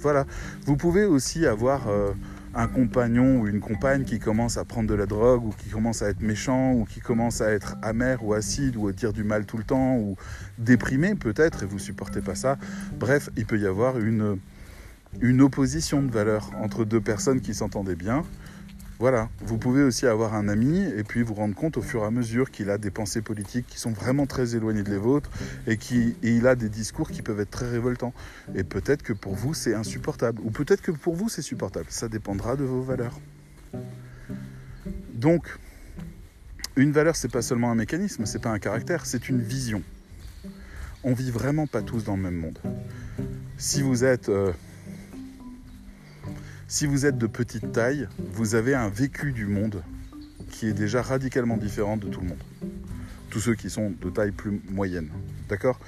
[0.00, 0.26] Voilà.
[0.64, 2.12] Vous pouvez aussi avoir euh,
[2.54, 6.02] un compagnon ou une compagne qui commence à prendre de la drogue ou qui commence
[6.02, 9.24] à être méchant ou qui commence à être amer ou acide ou à dire du
[9.24, 10.16] mal tout le temps ou
[10.58, 12.56] déprimé peut-être et vous supportez pas ça.
[12.98, 14.38] Bref, il peut y avoir une,
[15.20, 18.24] une opposition de valeurs entre deux personnes qui s'entendaient bien
[19.00, 22.04] voilà, vous pouvez aussi avoir un ami et puis vous rendre compte au fur et
[22.04, 25.30] à mesure qu'il a des pensées politiques qui sont vraiment très éloignées de les vôtres
[25.66, 28.12] et qu'il a des discours qui peuvent être très révoltants.
[28.54, 31.86] Et peut-être que pour vous c'est insupportable ou peut-être que pour vous c'est supportable.
[31.88, 33.18] Ça dépendra de vos valeurs.
[35.14, 35.46] Donc,
[36.76, 39.82] une valeur c'est pas seulement un mécanisme, c'est pas un caractère, c'est une vision.
[41.04, 42.58] On vit vraiment pas tous dans le même monde.
[43.56, 44.52] Si vous êtes euh,
[46.70, 49.82] si vous êtes de petite taille, vous avez un vécu du monde
[50.50, 52.44] qui est déjà radicalement différent de tout le monde.
[53.28, 55.08] Tous ceux qui sont de taille plus moyenne.
[55.48, 55.80] D'accord?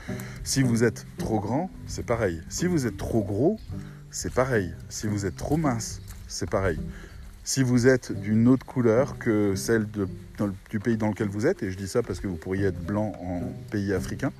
[0.42, 2.42] Si vous êtes trop grand, c'est pareil.
[2.48, 3.60] Si vous êtes trop gros,
[4.10, 4.74] c'est pareil.
[4.88, 6.80] Si vous êtes trop mince, c'est pareil.
[7.44, 11.70] Si vous êtes d'une autre couleur que celle du pays dans lequel vous êtes, et
[11.70, 13.40] je dis ça parce que vous pourriez être blanc en
[13.70, 14.32] pays africain,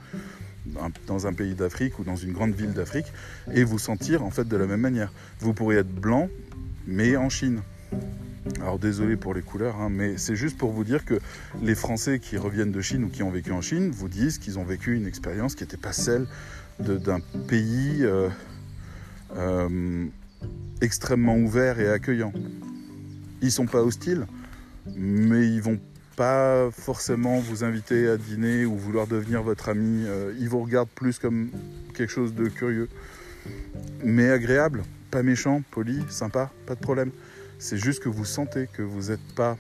[1.07, 3.07] dans un pays d'Afrique ou dans une grande ville d'Afrique
[3.53, 5.12] et vous sentir en fait de la même manière.
[5.40, 6.29] Vous pourriez être blanc,
[6.87, 7.62] mais en Chine.
[8.61, 11.20] Alors désolé pour les couleurs, hein, mais c'est juste pour vous dire que
[11.62, 14.59] les Français qui reviennent de Chine ou qui ont vécu en Chine vous disent qu'ils
[14.59, 16.27] ont vécu une expérience qui n'était pas celle
[16.81, 18.29] d'un pays euh,
[19.37, 20.07] euh,
[20.81, 22.33] extrêmement ouvert et accueillant.
[23.42, 24.27] Ils sont pas hostiles,
[24.96, 25.79] mais ils vont
[26.16, 30.05] pas forcément vous inviter à dîner ou vouloir devenir votre ami.
[30.07, 31.51] Euh, ils vous regardent plus comme
[31.94, 32.88] quelque chose de curieux,
[34.05, 37.11] mais agréable, pas méchant, poli, sympa, pas de problème.
[37.59, 39.57] C'est juste que vous sentez que vous n'êtes pas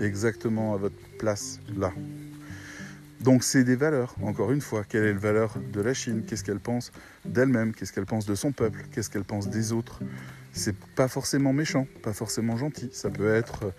[0.00, 1.92] exactement à votre place là.
[3.20, 4.84] Donc c'est des valeurs, encore une fois.
[4.86, 6.24] Quelle est la valeur de la Chine?
[6.26, 6.92] Qu'est-ce qu'elle pense
[7.24, 7.72] d'elle-même?
[7.72, 8.84] Qu'est-ce qu'elle pense de son peuple?
[8.92, 10.00] Qu'est-ce qu'elle pense des autres?
[10.54, 12.88] C'est pas forcément méchant, pas forcément gentil.
[12.92, 13.72] Ça peut être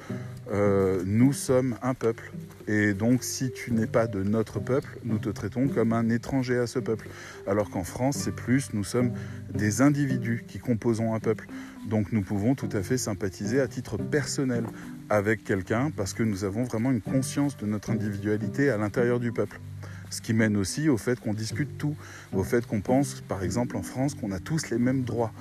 [0.52, 2.34] euh, nous sommes un peuple.
[2.68, 6.58] Et donc si tu n'es pas de notre peuple, nous te traitons comme un étranger
[6.58, 7.08] à ce peuple.
[7.48, 9.14] Alors qu'en France, c'est plus nous sommes
[9.54, 11.48] des individus qui composons un peuple.
[11.90, 14.66] Donc nous pouvons tout à fait sympathiser à titre personnel
[15.10, 19.32] avec quelqu'un parce que nous avons vraiment une conscience de notre individualité à l'intérieur du
[19.32, 19.62] peuple.
[20.10, 21.96] Ce qui mène aussi au fait qu'on discute tout,
[22.34, 25.32] au fait qu'on pense, par exemple en France, qu'on a tous les mêmes droits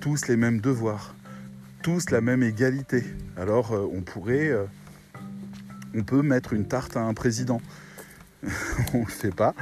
[0.00, 1.14] tous les mêmes devoirs,
[1.82, 3.04] tous la même égalité.
[3.36, 4.64] Alors euh, on pourrait, euh,
[5.94, 7.60] on peut mettre une tarte à un président.
[8.94, 9.54] on ne le fait pas,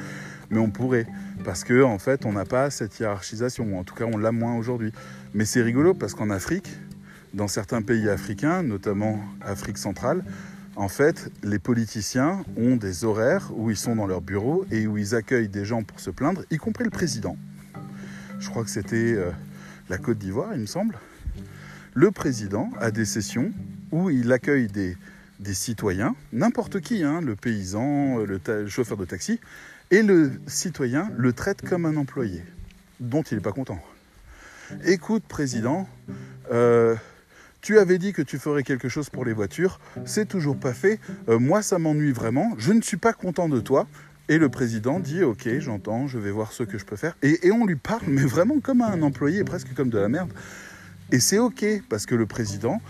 [0.51, 1.07] mais on pourrait.
[1.45, 4.57] Parce qu'en en fait, on n'a pas cette hiérarchisation, en tout cas on l'a moins
[4.57, 4.93] aujourd'hui.
[5.35, 6.69] Mais c'est rigolo parce qu'en Afrique,
[7.35, 10.25] dans certains pays africains, notamment Afrique centrale,
[10.77, 14.99] en fait, les politiciens ont des horaires où ils sont dans leur bureau et où
[14.99, 17.37] ils accueillent des gens pour se plaindre, y compris le président.
[18.39, 19.31] Je crois que c'était euh,
[19.89, 20.99] la Côte d'Ivoire, il me semble.
[21.95, 23.53] le président a des sessions
[23.93, 24.97] où il accueille des,
[25.55, 29.41] citoyens, n'importe qui, hein, le paysan, le, le, chauffeur de taxi,
[29.91, 32.43] et le citoyen le traite comme un employé,
[33.01, 33.81] dont il n'est pas content.
[34.85, 35.89] Écoute, président,
[36.51, 36.97] euh,
[37.61, 41.01] tu avais dit que tu ferais quelque chose pour les voitures, c'est toujours pas fait,
[41.29, 43.87] euh, moi ça m'ennuie vraiment, je ne suis pas content de toi.
[44.29, 47.17] Et le président dit Ok, j'entends, je vais voir ce que je peux faire.
[47.23, 50.33] Et, on lui parle, mais vraiment comme un employé, presque comme de la merde.
[51.13, 52.81] Et c'est ok, parce que le président,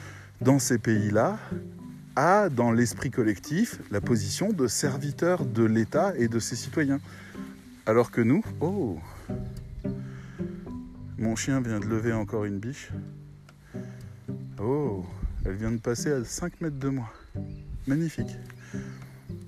[0.40, 1.38] dans ces pays-là,
[2.16, 7.01] a dans l'esprit collectif la position de serviteur de l'État et de ses citoyens.
[7.85, 8.99] Alors que nous, oh,
[11.18, 12.90] mon chien vient de lever encore une biche.
[14.59, 15.05] Oh,
[15.44, 17.12] elle vient de passer à 5 mètres de moi.
[17.87, 18.37] Magnifique.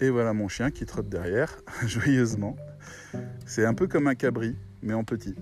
[0.00, 2.56] Et voilà mon chien qui trotte derrière, joyeusement.
[3.46, 5.34] C'est un peu comme un cabri, mais en petit.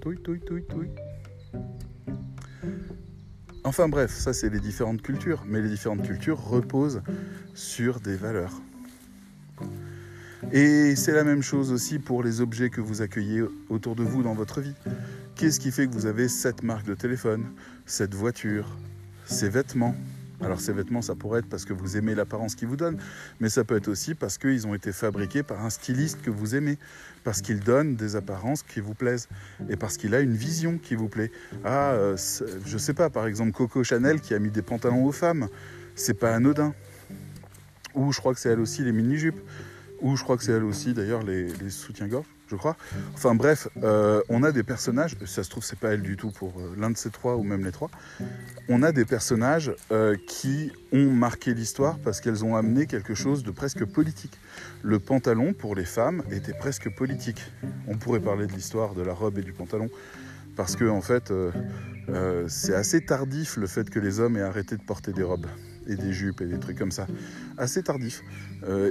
[0.00, 0.90] Touille, touille, touille, touille.
[3.64, 7.02] Enfin bref, ça c'est les différentes cultures, mais les différentes cultures reposent
[7.54, 8.60] sur des valeurs.
[10.50, 14.22] Et c'est la même chose aussi pour les objets que vous accueillez autour de vous
[14.22, 14.74] dans votre vie.
[15.36, 17.44] Qu'est-ce qui fait que vous avez cette marque de téléphone,
[17.86, 18.76] cette voiture,
[19.26, 19.94] ces vêtements?
[20.42, 22.98] Alors ces vêtements, ça pourrait être parce que vous aimez l'apparence qu'ils vous donnent,
[23.40, 26.54] mais ça peut être aussi parce qu'ils ont été fabriqués par un styliste que vous
[26.54, 26.78] aimez,
[27.24, 29.28] parce qu'il donne des apparences qui vous plaisent,
[29.68, 31.30] et parce qu'il a une vision qui vous plaît.
[31.64, 32.16] Ah, euh,
[32.66, 35.48] je sais pas, par exemple Coco Chanel qui a mis des pantalons aux femmes,
[35.94, 36.74] c'est pas anodin.
[37.94, 39.40] Ou je crois que c'est elle aussi les mini-jupes,
[40.00, 42.76] ou je crois que c'est elle aussi d'ailleurs les, les soutiens-gorge je crois.
[43.14, 46.30] Enfin bref, euh, on a des personnages, ça se trouve c'est pas elle du tout
[46.30, 47.90] pour euh, l'un de ces trois ou même les trois,
[48.68, 53.42] on a des personnages euh, qui ont marqué l'histoire parce qu'elles ont amené quelque chose
[53.42, 54.38] de presque politique.
[54.82, 57.42] Le pantalon pour les femmes était presque politique.
[57.88, 59.88] On pourrait parler de l'histoire de la robe et du pantalon
[60.54, 61.32] parce que en fait
[62.48, 65.46] c'est assez tardif le fait que les hommes aient arrêté de porter des robes
[65.86, 67.06] et des jupes et des trucs comme ça.
[67.56, 68.22] Assez tardif.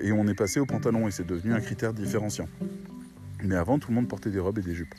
[0.04, 2.48] et on est passé au pantalon et c'est devenu un critère différenciant.
[3.44, 4.94] Mais avant, tout le monde portait des robes et des jupes.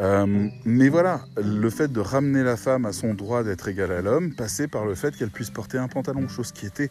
[0.00, 4.02] Euh, mais voilà, le fait de ramener la femme à son droit d'être égale à
[4.02, 6.90] l'homme passait par le fait qu'elle puisse porter un pantalon, chose qui était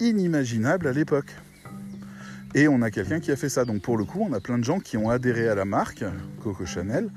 [0.00, 1.34] inimaginable à l'époque.
[2.54, 3.64] Et on a quelqu'un qui a fait ça.
[3.64, 6.04] Donc pour le coup, on a plein de gens qui ont adhéré à la marque
[6.42, 7.08] Coco Chanel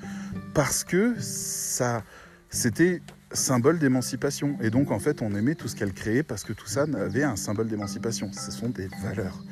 [0.53, 2.03] parce que ça,
[2.49, 4.57] c'était symbole d'émancipation.
[4.61, 7.23] Et donc en fait, on aimait tout ce qu'elle créait parce que tout ça avait
[7.23, 8.31] un symbole d'émancipation.
[8.31, 9.43] Ce sont des valeurs.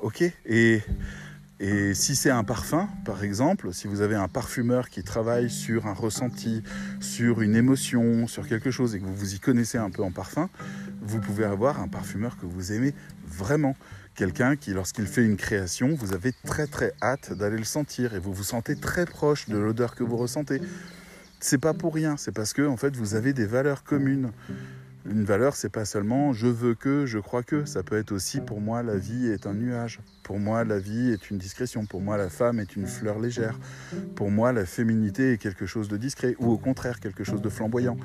[0.00, 0.24] Ok?
[0.46, 0.80] Et
[1.62, 5.86] et si c'est un parfum, par exemple, si vous avez un parfumeur qui travaille sur
[5.86, 6.62] un ressenti,
[7.00, 10.10] sur une émotion, sur quelque chose et que vous vous y connaissez un peu en
[10.10, 10.48] parfum,
[11.02, 12.94] vous pouvez avoir un parfumeur que vous aimez
[13.26, 13.76] vraiment.
[14.14, 18.18] Quelqu'un qui, lorsqu'il fait une création, vous avez très très hâte d'aller le sentir et
[18.18, 20.62] vous vous sentez très proche de l'odeur que vous ressentez.
[21.40, 24.32] C'est pas pour rien, c'est parce que en fait vous avez des valeurs communes.
[25.04, 27.66] Une valeur, c'est pas seulement je veux que, je crois que.
[27.66, 30.00] Ça peut être aussi pour moi la vie est un nuage.
[30.30, 31.86] Pour moi la vie est une discrétion.
[31.86, 33.58] Pour moi la femme est une fleur légère.
[34.14, 37.48] Pour moi la féminité est quelque chose de discret ou au contraire quelque chose de
[37.48, 37.96] flamboyant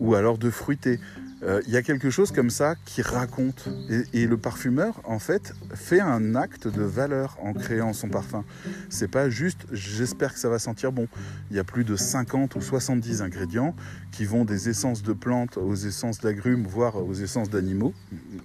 [0.00, 0.98] ou alors de fruité.
[1.44, 3.68] Euh, il y a quelque chose comme ça qui raconte.
[4.12, 8.44] Et, le parfumeur, en fait, fait un acte de valeur en créant son parfum.
[8.88, 11.06] C'est pas juste j'espère que ça va sentir bon.
[11.52, 13.76] Il y a plus de 50 ou 70 ingrédients
[14.10, 17.94] qui vont des essences de plantes aux essences d'agrumes, voire aux essences d'animaux.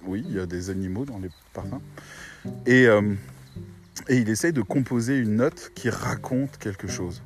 [0.06, 1.82] Oui, il y a des animaux dans les parfums.
[2.66, 3.14] Et, euh,
[4.08, 7.22] et il essaye de composer une note qui raconte quelque chose.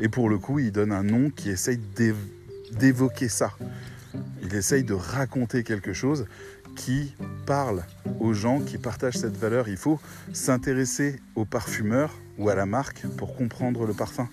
[0.00, 1.80] Et pour le coup, il donne un nom qui essaye
[2.78, 3.52] d'évoquer ça.
[4.42, 6.26] Il essaye de raconter quelque chose
[6.76, 7.14] qui
[7.46, 7.84] parle
[8.20, 9.68] aux gens qui partagent cette valeur.
[9.68, 10.00] Il faut
[10.32, 14.28] s'intéresser au parfumeur ou à la marque pour comprendre le parfum.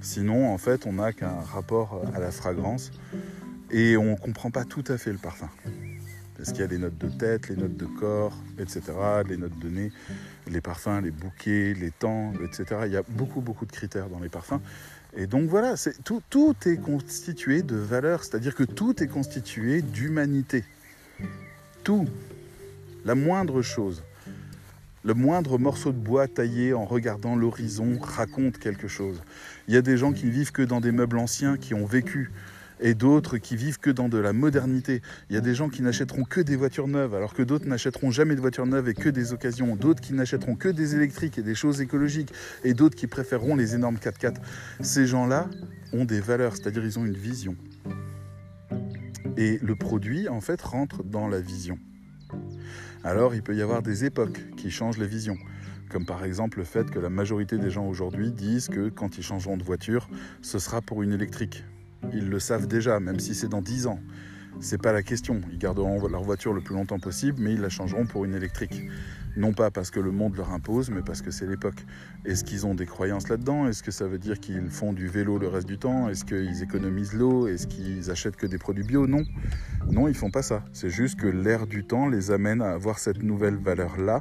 [0.00, 2.90] Sinon, en fait, on n'a qu'un rapport à la fragrance
[3.70, 5.48] et on ne comprend pas tout à fait le parfum.
[6.36, 8.82] Parce qu'il y a les notes de tête, les notes de corps, etc.,
[9.28, 9.92] les notes de nez,
[10.50, 12.82] les parfums, les bouquets, les temps, etc.
[12.86, 14.60] Il y a beaucoup, beaucoup de critères dans les parfums.
[15.14, 20.64] Et donc voilà, tout, tout est constitué de valeurs, c'est-à-dire que tout est constitué d'humanité.
[21.84, 22.08] Tout,
[23.04, 24.02] la moindre chose,
[25.04, 29.20] le moindre morceau de bois taillé en regardant l'horizon raconte quelque chose.
[29.68, 32.30] Il y a des gens qui vivent que dans des meubles anciens, qui ont vécu
[32.82, 35.00] et d'autres qui vivent que dans de la modernité.
[35.30, 38.10] Il y a des gens qui n'achèteront que des voitures neuves, alors que d'autres n'achèteront
[38.10, 39.74] jamais de voitures neuves et que des occasions.
[39.76, 42.32] D'autres qui n'achèteront que des électriques et des choses écologiques,
[42.64, 44.36] et d'autres qui préféreront les énormes 4x4.
[44.80, 45.48] Ces gens-là
[45.92, 47.56] ont des valeurs, c'est-à-dire ils ont une vision.
[49.36, 51.78] Et le produit, en fait, rentre dans la vision.
[53.04, 55.38] Alors, il peut y avoir des époques qui changent les visions
[55.90, 59.22] comme par exemple le fait que la majorité des gens aujourd'hui disent que quand ils
[59.22, 60.08] changeront de voiture,
[60.40, 61.64] ce sera pour une électrique
[62.12, 64.00] Ils le savent déjà, même si c'est dans 10 ans.
[64.60, 65.40] C'est pas la question.
[65.50, 68.82] Ils garderont leur voiture le plus longtemps possible, mais ils la changeront pour une électrique.
[69.34, 71.86] Non pas parce que le monde leur impose, mais parce que c'est l'époque.
[72.26, 73.66] Est-ce qu'ils ont des croyances là-dedans?
[73.66, 76.10] Est-ce que ça veut dire qu'ils font du vélo le reste du temps?
[76.10, 77.46] Est-ce qu'ils économisent l'eau?
[77.46, 79.06] Est-ce qu'ils achètent que des produits bio?
[79.06, 79.24] Non.
[79.90, 80.64] Non, ils font pas ça.
[80.74, 84.20] C'est juste que l'air du temps les amène à avoir cette nouvelle valeur-là,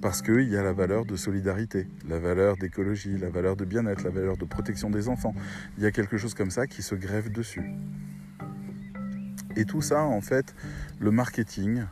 [0.00, 4.04] parce qu'il y a la valeur de solidarité, la valeur d'écologie, la valeur de bien-être,
[4.04, 5.34] la valeur de protection des enfants.
[5.76, 7.62] Il y a quelque chose comme ça qui se grève dessus.
[9.56, 10.54] Et tout ça, en fait,
[11.00, 11.82] le marketing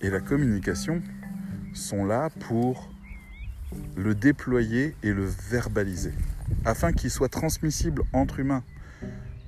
[0.00, 1.02] et la communication
[1.74, 2.90] sont là pour
[3.96, 6.12] le déployer et le verbaliser,
[6.64, 8.62] afin qu'il soit transmissible entre humains.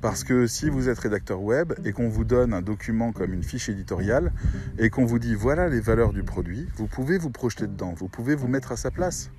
[0.00, 3.42] Parce que si vous êtes rédacteur web et qu'on vous donne un document comme une
[3.42, 4.32] fiche éditoriale
[4.78, 8.08] et qu'on vous dit voilà les valeurs du produit, vous pouvez vous projeter dedans, vous
[8.08, 9.30] pouvez vous mettre à sa place.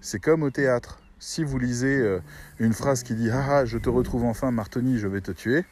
[0.00, 1.00] C'est comme au théâtre.
[1.18, 2.20] Si vous lisez euh,
[2.60, 5.64] une phrase qui dit ah, ah je te retrouve enfin Martoni, je vais te tuer,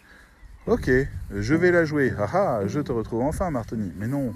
[0.67, 0.91] ok,
[1.35, 3.93] je vais la jouer, ah, ah je te retrouve enfin Martoni.
[3.97, 4.35] Mais non,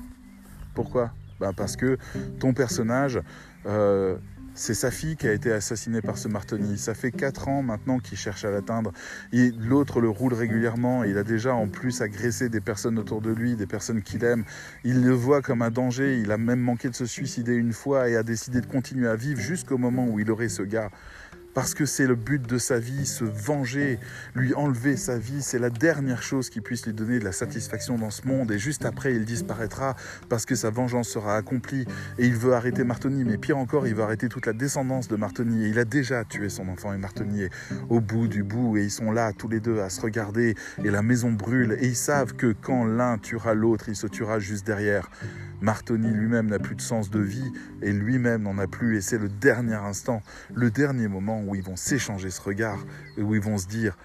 [0.74, 1.12] pourquoi?
[1.40, 1.98] Ben Parce que
[2.38, 3.20] ton personnage,
[3.66, 4.16] euh,
[4.54, 6.76] c'est sa fille qui a été assassinée par ce Martoni.
[6.76, 8.92] Ça fait 4 ans maintenant qu'il cherche à l'atteindre.
[9.32, 11.04] L'autre le roule régulièrement.
[11.04, 14.44] Il a déjà en plus agressé des personnes autour de lui, des personnes qu'il aime.
[14.84, 16.20] Il le voit comme un danger.
[16.20, 19.16] Il a même manqué de se suicider une fois et a décidé de continuer à
[19.16, 20.90] vivre jusqu'au moment où il aurait ce gars
[21.54, 23.98] parce que c'est le but de sa vie, se venger,
[24.34, 27.98] lui enlever sa vie, c'est la dernière chose qui puisse lui donner de la satisfaction
[27.98, 29.96] dans ce monde, et juste après il disparaîtra
[30.28, 31.86] parce que sa vengeance sera accomplie,
[32.18, 35.16] et il veut arrêter Martoni, mais pire encore, il veut arrêter toute la descendance de
[35.16, 36.92] Martoni, et il a déjà tué son enfant.
[36.92, 37.46] Et Martoni
[37.88, 40.90] au bout du bout, et ils sont là tous les deux à se regarder, et
[40.90, 44.66] la maison brûle, et ils savent que quand l'un tuera l'autre, il se tuera juste
[44.66, 45.10] derrière.
[45.62, 49.18] Martoni lui-même n'a plus de sens de vie et lui-même n'en a plus et c'est
[49.18, 50.22] le dernier instant,
[50.54, 52.84] le dernier moment où ils vont s'échanger ce regard
[53.16, 53.96] et où ils vont se dire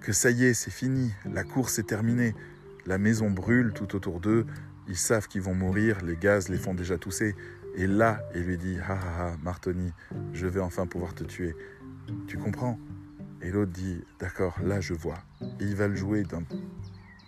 [0.00, 2.34] que ça y est, c'est fini, la course est terminée,
[2.86, 4.46] la maison brûle tout autour d'eux,
[4.88, 7.34] ils savent qu'ils vont mourir, les gaz les font déjà tousser.
[7.74, 9.92] Et là, il lui dit Ah ah ah, Martoni,
[10.32, 11.56] je vais enfin pouvoir te tuer.
[12.26, 12.78] Tu comprends?
[13.42, 15.18] Et l'autre dit D'accord, là je vois.
[15.60, 16.42] Et il va le jouer d'un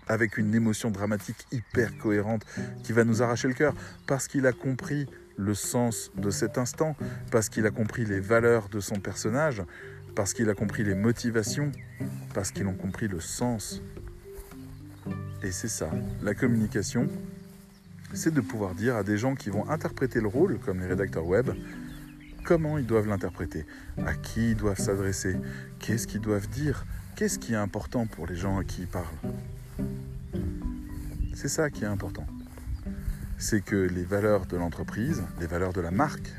[0.07, 2.45] avec une émotion dramatique hyper cohérente
[2.83, 3.75] qui va nous arracher le cœur
[4.07, 6.97] parce qu'il a compris le sens de cet instant,
[7.31, 9.62] parce qu'il a compris les valeurs de son personnage,
[10.14, 11.71] parce qu'il a compris les motivations,
[12.35, 13.83] parce qu'il a compris le sens.
[15.42, 15.90] Et c'est ça,
[16.23, 17.09] la communication,
[18.14, 21.27] c'est de pouvoir dire à des gens qui vont interpréter le rôle, comme les rédacteurs
[21.27, 21.51] web,
[22.45, 23.66] comment ils doivent l'interpréter,
[24.07, 25.37] à qui ils doivent s'adresser,
[25.81, 29.05] qu'est-ce qu'ils doivent dire, qu'est-ce qui est important pour les gens à qui ils parlent.
[31.35, 32.27] C'est ça qui est important.
[33.39, 36.33] C'est que les valeurs de l'entreprise, les valeurs de la marque,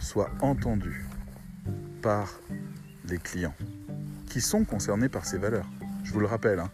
[0.00, 1.04] soient entendues
[2.00, 2.40] par
[3.08, 3.54] les clients
[4.28, 5.66] qui sont concernés par ces valeurs.
[6.04, 6.70] Je vous le rappelle, hein,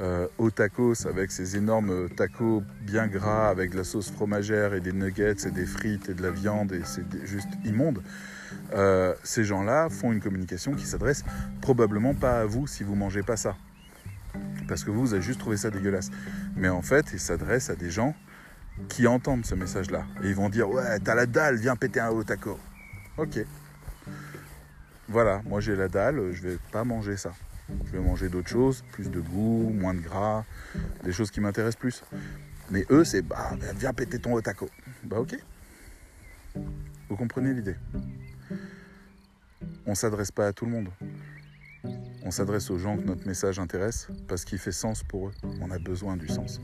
[0.00, 4.80] euh, au tacos avec ces énormes tacos bien gras avec de la sauce fromagère et
[4.80, 8.02] des nuggets et des frites et de la viande et c'est juste immonde.
[8.74, 11.24] Euh, ces gens-là font une communication qui s'adresse
[11.60, 13.56] probablement pas à vous si vous mangez pas ça
[14.66, 16.10] parce que vous, vous avez juste trouvé ça dégueulasse.
[16.56, 18.14] Mais en fait, il s'adresse à des gens
[18.88, 20.04] qui entendent ce message-là.
[20.22, 22.58] Et ils vont dire Ouais, t'as la dalle, viens péter un haut taco.
[23.16, 23.38] Ok.
[25.08, 27.32] Voilà, moi j'ai la dalle, je vais pas manger ça.
[27.86, 30.44] Je vais manger d'autres choses, plus de goût, moins de gras,
[31.04, 32.04] des choses qui m'intéressent plus.
[32.70, 34.68] Mais eux, c'est bah, viens péter ton haut taco.
[35.04, 35.36] Bah ok.
[37.08, 37.76] Vous comprenez l'idée?
[39.86, 40.88] On s'adresse pas à tout le monde.
[42.24, 45.32] On s'adresse aux gens que notre message intéresse parce qu'il fait sens pour eux.
[45.60, 46.60] On a besoin du sens.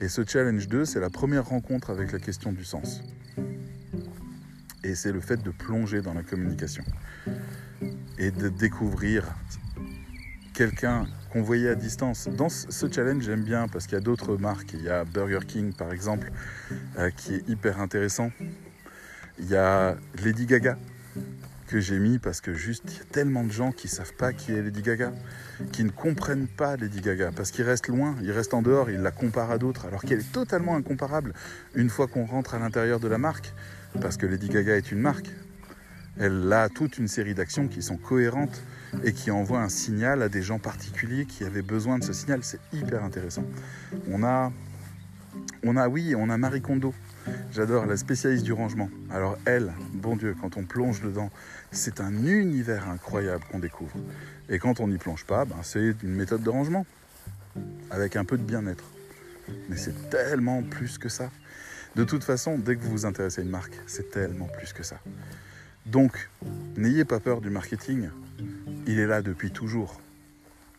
[0.00, 3.02] Et ce challenge 2, c'est la première rencontre avec la question du sens.
[4.84, 6.84] Et c'est le fait de plonger dans la communication
[8.18, 9.24] et de découvrir
[10.54, 12.28] quelqu'un qu'on voyait à distance.
[12.28, 14.72] Dans ce challenge, j'aime bien parce qu'il y a d'autres marques.
[14.72, 16.30] Il y a Burger King, par exemple,
[16.98, 18.30] euh, qui est hyper intéressant.
[19.38, 20.76] Il y a Lady Gaga,
[21.68, 24.32] que j'ai mis parce que juste il y a tellement de gens qui savent pas
[24.32, 25.12] qui est Lady Gaga,
[25.70, 29.00] qui ne comprennent pas Lady Gaga parce qu'ils restent loin, ils restent en dehors, ils
[29.00, 31.34] la comparent à d'autres alors qu'elle est totalement incomparable
[31.74, 33.52] une fois qu'on rentre à l'intérieur de la marque
[34.00, 35.28] parce que Lady Gaga est une marque.
[36.18, 38.62] Elle a toute une série d'actions qui sont cohérentes
[39.04, 42.40] et qui envoient un signal à des gens particuliers qui avaient besoin de ce signal.
[42.42, 43.44] C'est hyper intéressant.
[44.10, 44.52] On a,
[45.62, 46.92] on a, oui, on a Marie Kondo
[47.52, 48.88] J'adore la spécialiste du rangement.
[49.10, 51.30] Alors elle, bon Dieu, quand on plonge dedans,
[51.72, 53.96] c'est un univers incroyable qu'on découvre.
[54.48, 56.86] Et quand on n'y plonge pas, ben, c'est une méthode de rangement,
[57.90, 58.84] avec un peu de bien-être.
[59.68, 61.30] Mais c'est tellement plus que ça.
[61.96, 64.82] De toute façon, dès que vous vous intéressez à une marque, c'est tellement plus que
[64.82, 65.00] ça.
[65.86, 66.28] Donc,
[66.76, 68.10] n'ayez pas peur du marketing.
[68.86, 70.00] Il est là depuis toujours.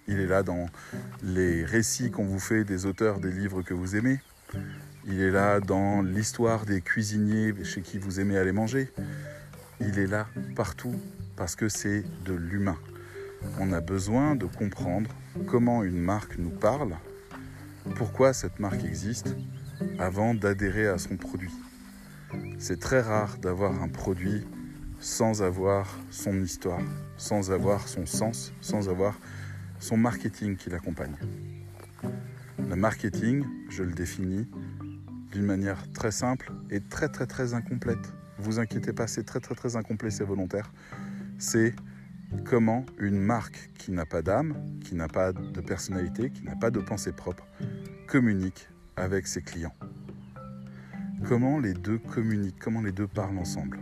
[0.08, 0.70] Il est là dans
[1.24, 4.20] les récits qu'on vous fait des auteurs des livres que vous aimez.
[5.06, 8.92] Il est là dans l'histoire des cuisiniers chez qui vous aimez aller manger.
[9.80, 10.94] Il est là partout
[11.36, 12.78] parce que c'est de l'humain.
[13.60, 15.10] On a besoin de comprendre
[15.48, 16.96] comment une marque nous parle,
[17.96, 19.36] pourquoi cette marque existe,
[19.98, 21.54] avant d'adhérer à son produit.
[22.58, 24.46] C'est très rare d'avoir un produit
[25.00, 26.82] sans avoir son histoire,
[27.16, 29.18] sans avoir son sens, sans avoir
[29.80, 31.16] son marketing qui l'accompagne.
[32.70, 34.46] Le marketing, je le définis
[35.32, 38.14] d'une manière très simple et très très très incomplète.
[38.38, 40.72] Vous inquiétez pas, c'est très très très incomplet, c'est volontaire.
[41.38, 41.76] C'est
[42.46, 46.72] comment une marque qui n'a pas d'âme, qui n'a pas de personnalité, qui n'a pas
[46.72, 47.48] de pensée propre,
[48.08, 49.76] communique avec ses clients.
[51.28, 53.80] Comment les deux communiquent, comment les deux parlent ensemble.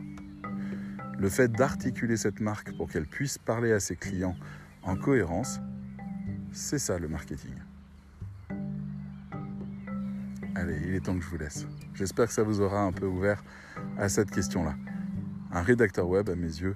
[1.20, 4.36] Le fait d'articuler cette marque pour qu'elle puisse parler à ses clients
[4.84, 5.60] en cohérence,
[6.52, 7.54] c'est ça le marketing.
[10.58, 11.68] Allez, il est temps que je vous laisse.
[11.94, 13.44] J'espère que ça vous aura un peu ouvert
[13.96, 14.74] à cette question-là.
[15.52, 16.76] Un rédacteur web, à mes yeux,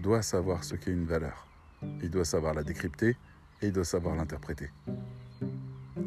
[0.00, 1.48] doit savoir ce qu'est une valeur.
[2.04, 3.16] Il doit savoir la décrypter
[3.62, 4.70] et il doit savoir l'interpréter.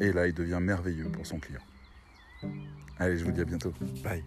[0.00, 1.60] Et là, il devient merveilleux pour son client.
[2.98, 3.74] Allez, je vous dis à bientôt.
[4.02, 4.24] Bye.